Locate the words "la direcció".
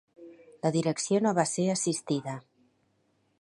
0.63-1.19